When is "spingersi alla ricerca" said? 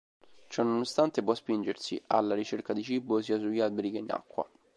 1.35-2.73